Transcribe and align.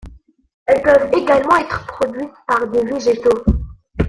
Elles 0.65 0.81
peuvent 0.81 1.11
également 1.13 1.57
être 1.57 1.85
produites 1.85 2.33
par 2.47 2.67
des 2.67 2.83
végétaux. 2.83 3.45